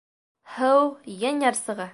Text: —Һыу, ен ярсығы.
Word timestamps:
—Һыу, 0.55 0.89
ен 1.31 1.49
ярсығы. 1.49 1.89